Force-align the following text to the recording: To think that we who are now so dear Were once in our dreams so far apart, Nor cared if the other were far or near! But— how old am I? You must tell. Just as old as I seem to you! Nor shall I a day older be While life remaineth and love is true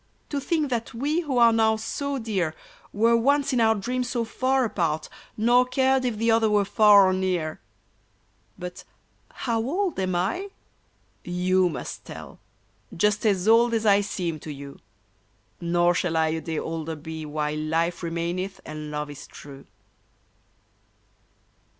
To 0.29 0.39
think 0.39 0.71
that 0.71 0.95
we 0.95 1.19
who 1.19 1.37
are 1.37 1.53
now 1.53 1.75
so 1.75 2.17
dear 2.17 2.55
Were 2.91 3.15
once 3.15 3.53
in 3.53 3.61
our 3.61 3.75
dreams 3.75 4.09
so 4.09 4.25
far 4.25 4.63
apart, 4.65 5.09
Nor 5.37 5.67
cared 5.67 6.05
if 6.05 6.17
the 6.17 6.31
other 6.31 6.49
were 6.49 6.65
far 6.65 7.05
or 7.07 7.13
near! 7.13 7.59
But— 8.57 8.83
how 9.45 9.59
old 9.59 9.99
am 9.99 10.15
I? 10.15 10.49
You 11.23 11.69
must 11.69 12.03
tell. 12.03 12.39
Just 12.97 13.27
as 13.27 13.47
old 13.47 13.75
as 13.75 13.85
I 13.85 14.01
seem 14.01 14.39
to 14.39 14.51
you! 14.51 14.79
Nor 15.59 15.93
shall 15.93 16.17
I 16.17 16.29
a 16.29 16.41
day 16.41 16.57
older 16.57 16.95
be 16.95 17.23
While 17.23 17.59
life 17.59 18.01
remaineth 18.01 18.59
and 18.65 18.89
love 18.89 19.11
is 19.11 19.27
true 19.27 19.67